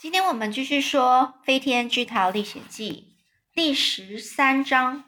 [0.00, 3.12] 今天我们继续说《飞天巨桃历险记》
[3.54, 5.04] 第十三章。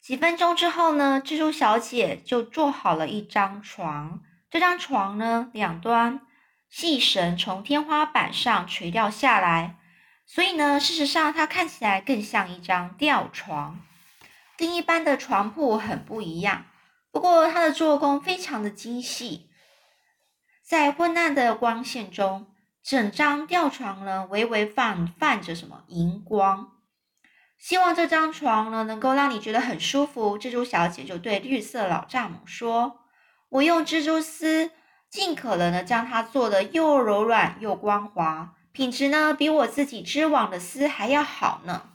[0.00, 4.20] 几分钟之后呢，蜘蛛小姐就做好了一张床。
[4.50, 6.26] 这张床呢，两端
[6.68, 9.78] 细绳从天花板上垂掉下来，
[10.26, 13.78] 所以呢，事实上它看起来更像一张吊床，
[14.56, 16.66] 跟一般的床铺很不一样。
[17.12, 19.51] 不过它的做工非常的精细。
[20.72, 22.46] 在昏暗的光线中，
[22.82, 26.72] 整张吊床呢微微泛泛着什么荧光。
[27.58, 30.38] 希望这张床呢能够让你觉得很舒服。
[30.38, 33.00] 蜘蛛小姐就对绿色老蚱蜢说
[33.52, 34.70] ：“我用蜘蛛丝
[35.10, 41.90] 尽可能的将它做的又柔软又光滑，品质呢比我自己织网的丝还要好呢。”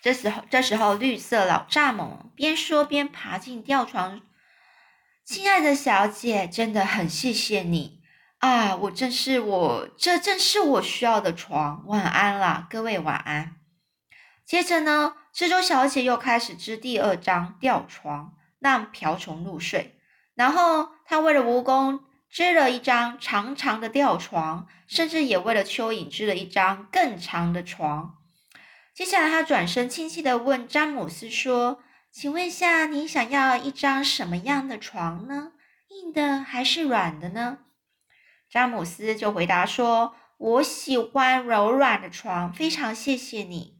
[0.00, 4.22] 这时候，这时候绿色老蚱蜢边说边爬进吊床。
[5.24, 8.02] 亲爱的小姐，真的很谢谢你
[8.40, 8.76] 啊！
[8.76, 11.82] 我正是我，这正是我需要的床。
[11.86, 13.56] 晚安啦，各位晚安。
[14.44, 19.98] 接着呢，蜘蛛小姐又开始织第二张吊床，让瓢虫入睡。
[20.34, 28.18] 然后她为了蜈蚣织了一张长长的吊床，甚至也为了蚯蚓织了一张更长的床。
[28.94, 31.80] 接下来，她转身亲切的问詹姆斯说。
[32.16, 35.50] 请问下，你想要一张什么样的床呢？
[35.88, 37.58] 硬的还是软的呢？
[38.48, 43.78] 詹姆斯就回答说：“我喜欢柔软的床，非常谢谢你。”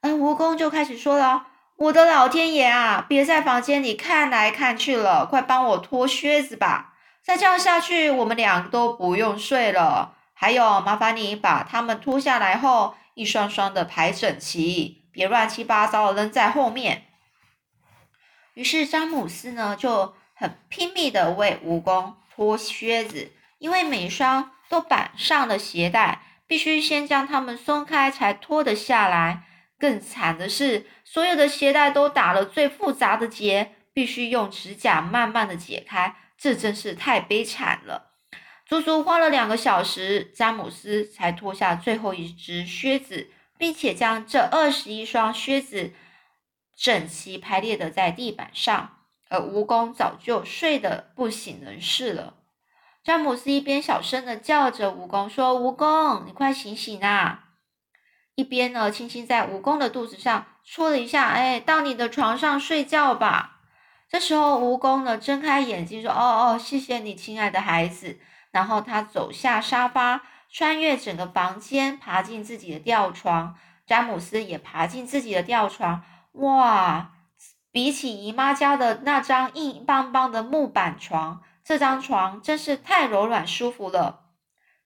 [0.00, 6.94] 而蜈蚣就开始说了：“我的老天爷啊，别在房间里看来看去了，快帮我脱靴子吧！
[7.22, 10.16] 再这样下去，我们两个都不用睡了。
[10.32, 17.02] 还有，麻烦你把它们脱下来后，一双双的排整齐，别乱七八糟的扔在后面。”
[18.56, 29.42] 于是詹姆斯呢就很拼命的为蜈蚣脱靴子，因为每双都绑上了鞋带，必须先将它们松开才脱得下来。
[29.78, 38.12] 更惨的是，所有的鞋带都打了最复杂的结，必须用指甲慢慢的解开，这真是太悲惨了。
[38.64, 43.28] 足足花了两个小时，詹姆斯才脱下最后一只靴子，
[43.58, 45.92] 并且将这二十一双靴子。
[46.76, 48.98] 整齐排列的在地板上，
[49.28, 52.34] 而蜈蚣早就睡得不省人事了。
[53.02, 57.44] 詹姆斯一边小声的叫着蜈蚣说：“蜈蚣，你快醒醒啊！”
[58.34, 63.60] 一边呢，轻轻在蜈蚣的肚子上戳了一下，“哎，到你的床上睡觉吧。”
[64.10, 68.18] 这时候，蜈蚣呢睁开眼睛说：“哦哦，谢谢你，亲爱的孩子。”
[68.52, 73.56] 然后他走下沙发，穿越整个房间，爬进自己的吊床。
[73.86, 76.02] 詹姆斯也爬进自己的吊床。
[76.36, 77.12] 哇，
[77.70, 84.24] 比起姨妈家的那张硬邦邦的木板床，这张床真是太柔软舒服了。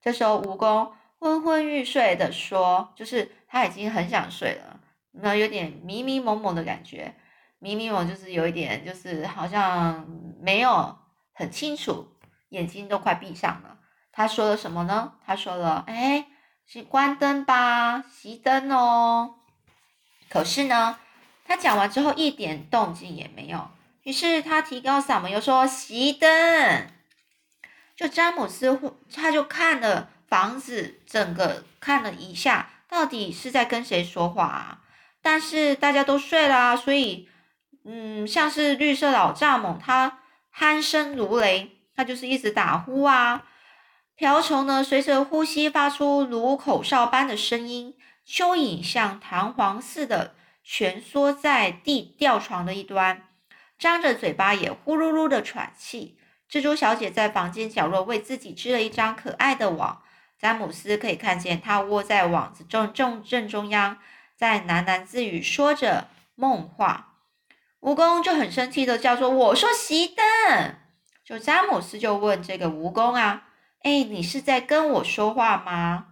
[0.00, 4.80] 这时候，蜈蚣昏昏欲睡的说：“就是他已经很想睡了，
[5.12, 7.14] 那有点迷迷蒙蒙的感觉。
[7.58, 10.06] 迷迷蒙就是有一点，就是好像
[10.40, 10.96] 没有
[11.32, 12.08] 很清楚，
[12.48, 13.76] 眼睛都快闭上了。
[14.12, 15.14] 他说了什么呢？
[15.26, 16.26] 他说了：‘哎，
[16.64, 19.34] 是关灯吧，熄灯哦。’
[20.30, 20.98] 可是呢？”
[21.50, 23.72] 他讲完之后一点动静也没有，
[24.04, 26.86] 于是他提高嗓门又说：“熄灯。”
[27.98, 28.80] 就詹姆斯，
[29.12, 34.82] 他就看了房子，整个看了一下，到底是在跟谁说话啊？
[35.22, 37.28] 但是大家都睡了，所以，
[37.84, 40.20] 嗯，像是绿色老蚱蜢，它
[40.56, 43.42] 鼾声如雷，它就是一直打呼啊。
[44.14, 47.96] 瓢虫呢，随着呼吸发出如口哨般的声音。
[48.24, 50.34] 蚯蚓像弹簧似的。
[50.72, 53.26] 蜷缩在地吊床的一端，
[53.76, 56.16] 张着嘴巴也呼噜噜的喘气。
[56.48, 60.02] 蜘蛛小姐在房间角落为自己织了一张可爱的网。
[60.38, 63.98] 詹姆斯可以看见她窝在网子正正正中央，
[64.36, 67.16] 在喃喃自语说着梦话。
[67.80, 70.76] 蜈蚣就很生气的叫说：“我说熄灯！”
[71.26, 73.48] 就詹姆斯就问这个蜈蚣啊
[73.82, 76.06] ：“哎，你是在跟我说话吗？”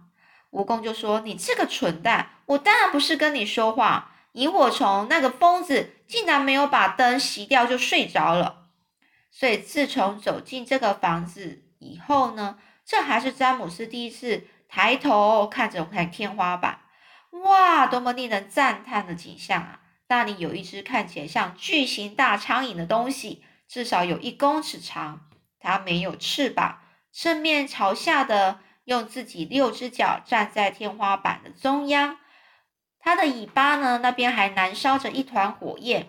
[0.51, 8.69] 蜈蚣就说：“你这个蠢蛋，我当然不是跟你说话。”萤火虫那个疯子竟然没有把灯熄掉就睡着了，
[9.29, 16.79] 所以自从走进这个房子以后呢，这还是詹姆斯第一次抬头看着看天花板。
[17.31, 19.81] 哇，多么令人赞叹的景象啊！
[20.07, 25.27] 那里有一只看起来像巨型大苍蝇的东西，至少有一公尺长。
[25.59, 26.79] 它没有翅膀，
[27.11, 32.17] 正面朝下的用自己六只脚站在天花板的中央。
[32.99, 33.99] 它的尾巴呢？
[33.99, 36.07] 那边还燃烧着一团火焰，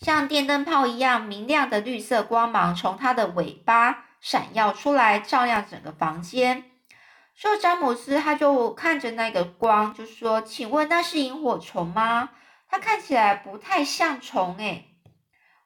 [0.00, 6.64] 像电灯泡一样明亮的绿色光芒从它的尾巴闪耀出来，照亮整个房间。
[7.34, 12.30] 说詹姆斯他就看着那个光，就说：“请问那是萤火虫吗？
[12.68, 14.94] 它看起来不太像虫。”诶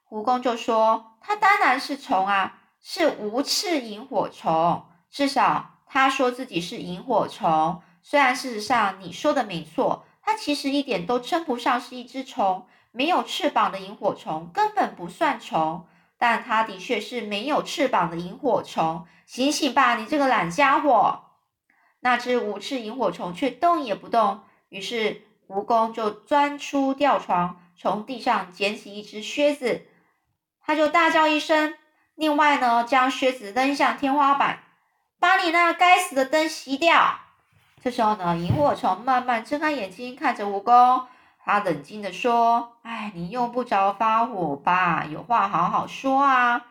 [0.09, 4.87] 蜈蚣就说：“它当然是虫啊，是无翅萤火虫。
[5.11, 7.83] 至少他说自己是萤火虫。
[8.07, 12.67] 虽然事实上你说的没错，它其实一点都称不上是一只虫。
[12.93, 19.05] 没有翅膀的萤火虫根本不算虫，但它的确是没有翅膀的萤火虫。
[19.27, 21.23] 醒醒吧，你这个懒家伙！”
[22.01, 29.87] 那只无翅萤火虫却动也不动，于是蜈蚣就钻出吊床，从地上捡起一只靴子，
[30.61, 31.75] 他就大叫一声，
[32.15, 34.63] 另外呢，将靴子扔向天花板，
[35.19, 37.23] 把你那该死的灯熄掉。
[37.85, 41.05] 这时候呢，萤火虫慢慢睁开眼睛，看着蜈蚣，
[41.45, 45.05] 他冷静的说：“哎，你用不着发火吧？
[45.05, 46.65] 有话好好说啊。”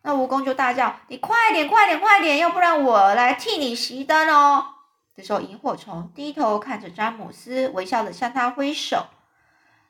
[0.00, 2.38] 那蜈蚣就大叫：“你快点，快点，快点！
[2.38, 4.68] 要不然我来替你熄灯哦！”
[5.14, 9.08] 这时候，萤火虫低头看着詹姆斯，微笑的向他挥手：“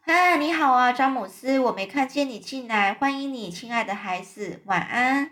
[0.04, 1.60] 嗨，你好啊，詹姆斯！
[1.60, 5.30] 我没看见你进来，欢迎你，亲爱的孩子，晚安。”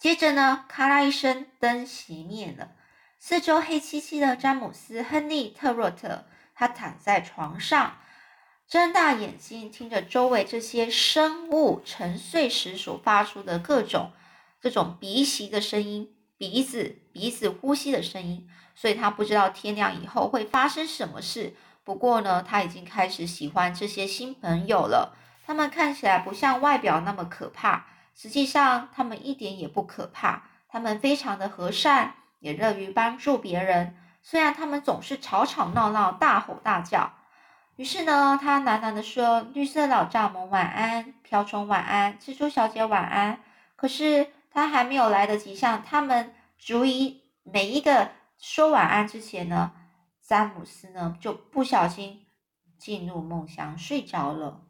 [0.00, 2.70] 接着呢，咔啦一声，灯熄灭了，
[3.18, 4.36] 四周黑漆漆的。
[4.36, 6.24] 詹姆斯·亨利·特洛特，
[6.54, 7.96] 他躺在床上。
[8.68, 14.12] 睁大眼睛，听着周围这些生物沉睡时所发出的各种
[14.60, 21.54] 这种鼻息的声音，鼻子鼻子呼吸的声音，所以他不知道天亮以后会发生什么事。
[21.84, 25.16] 不过呢，他已经开始喜欢这些新朋友了。
[25.46, 27.86] 他们看起来不像外表那么可怕，
[28.16, 30.48] 实际上他们一点也不可怕。
[30.68, 32.16] 他们非常的和善，
[32.46, 33.96] 也乐于帮助别人。
[34.22, 37.12] 虽然他们总是吵吵闹闹、大吼大叫。
[37.74, 43.40] 于是呢，他喃喃地说：“绿色老蚱蜢晚安，瓢虫晚安，蜘蛛小姐晚安。”
[43.74, 49.72] 可是他还没有来得及向他们逐一每一个说晚安之前呢，
[50.22, 52.26] 詹姆斯呢就不小心
[52.78, 54.62] 进入梦乡睡着了。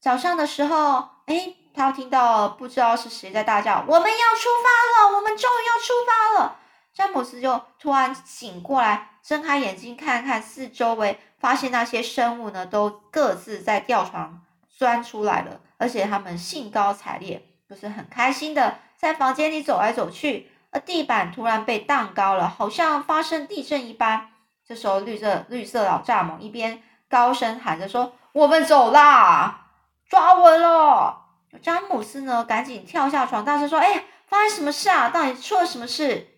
[0.00, 5.16] 早上的时候，哎，他听到不知道是谁在大叫：“我们要出发了！
[5.16, 6.56] 我们终于要出发了！”
[6.94, 11.18] 詹姆斯就突然醒过来，睁开眼睛看看四周围。
[11.36, 14.40] 发现那些生物呢，都各自在吊床
[14.70, 20.50] 钻出来了，而且他们兴高采烈，就是很开心的在房间里走来走去。
[20.70, 24.30] 而地板突然被荡高了，好像发生地震一般。
[24.66, 29.66] 这时候，绿色绿色老蚱蜢一边高声喊着说：“我们走啦，
[30.08, 31.23] 抓稳了！”
[31.62, 35.08] 詹姆斯呢，赶紧跳下床，大声说：“哎，发生什么事啊？
[35.08, 36.28] 到底出了什么事？”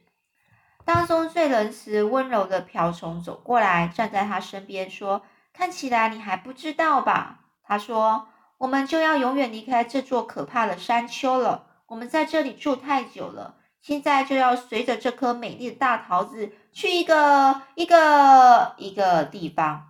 [0.85, 5.23] 当中最仁慈温柔的瓢虫走过来，站在他身边说
[5.53, 8.29] ：“看起来你还不知道吧？”他说
[8.59, 11.67] ：“我们就要永远离开这座可怕的山丘了。
[11.87, 19.89] 我们在这里住太久了，现在就要随着这颗美丽的大桃子去一个一个一个地方。”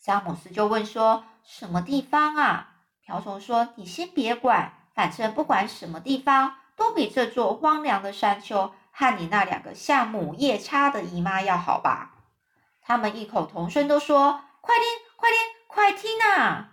[0.00, 2.74] 詹姆斯就问说：“什么地方啊？”
[3.06, 12.14] 瓢虫说：“你先别管，反正不管什么地方，都比这座荒凉的山丘。”和你那两个像母夜叉的姨妈要好吧？
[12.80, 14.84] 他们异口同声都说：“快听，
[15.16, 16.72] 快听，快听啊！”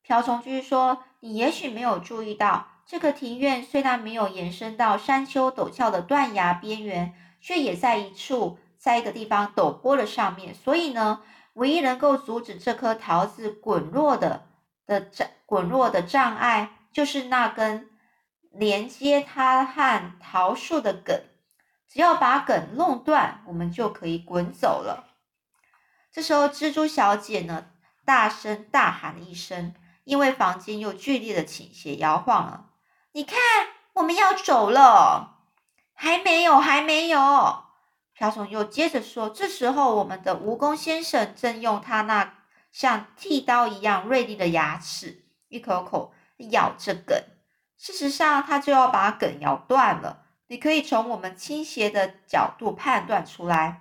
[0.00, 10.54] 瓢虫继续说：“你也许没有注意到，这个庭院虽然没有延伸到山丘陡峭的断崖边缘，却也在一处，在一个地方陡坡的上面。
[10.54, 11.20] 所以呢，
[11.52, 14.46] 唯一能够阻止这颗桃子滚落的
[14.86, 17.90] 的这滚落的障碍，就是那根
[18.52, 21.14] 连接它和桃树的梗。”
[21.92, 25.10] 只要把梗弄断，我们就可以滚走了。
[26.10, 27.66] 这时候，蜘蛛小姐呢，
[28.06, 32.70] 大声大喊了一声，因为房间又剧烈的倾斜摇晃了。
[33.12, 33.38] 你看，
[33.92, 35.40] 我们要走了，
[35.92, 37.64] 还没有，还没有。
[38.14, 42.38] 瓢虫又接着说：“这时候，我们的蜈蚣先生正用他那
[42.72, 45.21] 像剃刀一样锐利的牙齿，
[45.52, 46.12] 一口口
[46.50, 47.16] 咬着梗。
[47.76, 53.80] 事实上，它就要把梗咬断了。”你可以从我们倾斜的角度判断出来，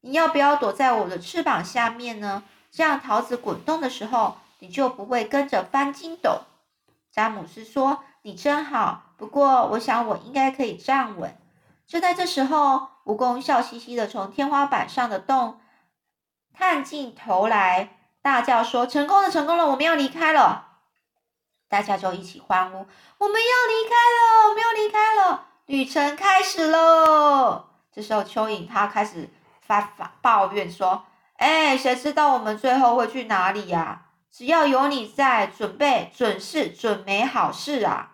[0.00, 2.42] 你要不要躲在我的翅膀下面呢？
[2.72, 6.40] 这样桃子滚动的时候，你就不会跟着翻筋斗。
[7.12, 11.36] 詹姆斯说：“你真好，不过我想我应该可以站稳。”
[11.86, 15.60] 就在这时候，蜈蚣笑嘻嘻的从天花板上的洞
[16.52, 20.64] 探进头来，大叫说：“成功了，成功了，我们要离开了！”
[21.68, 22.86] 大家就一起欢呼
[23.18, 27.66] ：“我们要离开了，我们要离开了！”旅程开始喽！
[27.92, 29.28] 这时候，蚯蚓它开始
[29.60, 31.04] 发发抱怨说
[31.36, 34.06] ：“哎，谁知道我们最后会去哪里呀？
[34.30, 38.12] 只要有你在，准备准是准没好事啊！”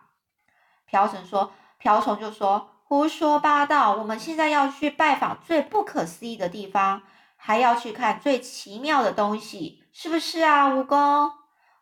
[0.87, 3.93] 瓢虫说：“瓢虫就说胡说八道！
[3.93, 7.03] 我们现在要去拜访最不可思议的地方，
[7.37, 11.31] 还要去看最奇妙的东西，是不是啊？”蜈蚣，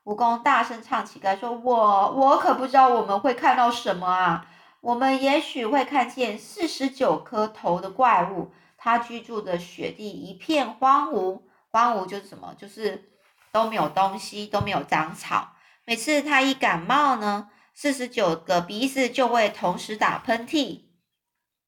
[0.04, 4.46] 蜈蚣大声唱起歌说：“我我可不知道我们会看到什么啊！
[4.80, 12.52] 我们也许会看见四十九颗头的怪物，它居住的雪地一片荒芜，荒芜就是什么？
[12.58, 13.12] 就是
[13.52, 15.52] 都没有东西，都没有长草。
[15.84, 20.82] 每次它一感冒呢？”四十九个鼻子就会同时打喷嚏，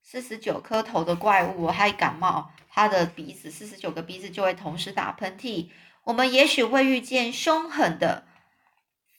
[0.03, 5.71] 四十九颗头的怪物还感冒，它的鼻子四十九个鼻子就会同时打喷嚏。
[6.05, 8.25] 我们也许会遇见凶狠的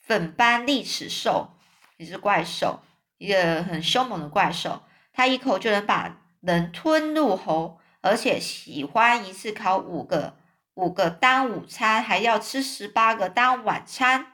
[0.01, 1.55] 粉斑利齿兽，
[1.97, 2.81] 一只怪兽，
[3.17, 10.37] 一个很凶猛的怪兽，它一口就能把人吞入喉，而且喜欢一次烤五个
[10.75, 14.33] 五个当午餐，还要吃十八个当晚餐。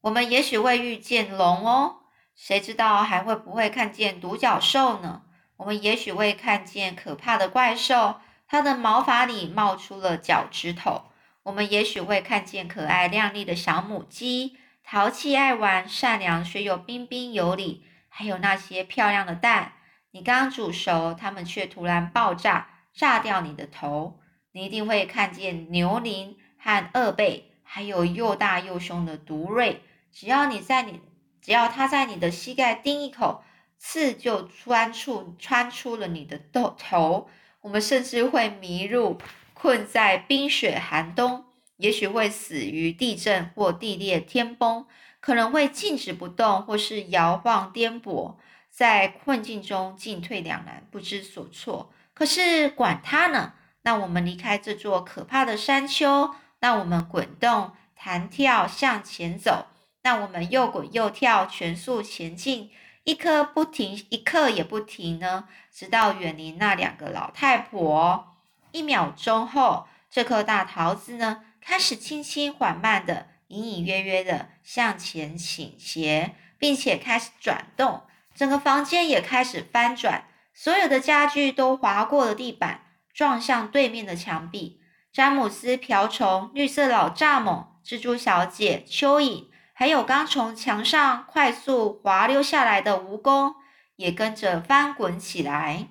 [0.00, 1.96] 我们也许会遇见龙哦，
[2.34, 5.22] 谁知道还会不会看见独角兽呢？
[5.58, 8.16] 我们也许会看见可怕的怪兽，
[8.48, 11.06] 它的毛发里冒出了脚趾头。
[11.44, 17.84] 我们也许会看见可爱靓丽的小母鸡，淘气爱玩、善良却又彬彬有礼。
[18.08, 19.74] 还有那些漂亮的蛋，
[20.12, 24.20] 你刚煮熟，它们却突然爆炸，炸掉你的头。
[24.52, 29.82] 你一定会看见牛羚和鳄背，还有又大又凶的毒瑞。
[30.10, 31.02] 只要你在你，
[31.42, 33.44] 只要它在你的膝盖叮一口，
[33.76, 37.28] 刺就穿出穿出了你的头头。
[37.66, 39.18] 我们甚至会迷路，
[39.52, 41.46] 困在冰雪寒冬，
[41.78, 44.86] 也许会死于地震或地裂天崩，
[45.18, 48.36] 可能会静止不动，或是摇晃颠簸，
[48.70, 51.92] 在困境中进退两难，不知所措。
[52.14, 56.30] 可是管它呢，那我们离开这座可怕的山丘，
[56.60, 59.66] 那我们滚动、弹跳向前走。
[60.04, 62.70] 那我们又滚又跳，全速前进，
[63.06, 68.34] 一刻不停，一刻也不停呢，直到远离那两个老太婆。
[68.72, 78.02] 一秒钟后，这颗大桃子呢，开始轻轻缓慢的、隐隐约约的向前倾斜，并且开始转动，
[78.34, 82.80] 整个房间也开始翻转，所有的家具都划过了地板，
[83.14, 84.80] 撞向对面的墙壁。
[85.12, 89.44] 詹姆斯瓢虫、绿色老蚱蜢、蜘蛛小姐、蚯蚓。
[89.78, 93.56] 还有刚从墙上快速滑溜下来的蜈蚣，
[93.96, 95.88] 也跟着翻滚起来。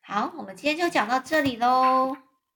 [0.00, 2.16] 好，我们今天就讲到这里喽。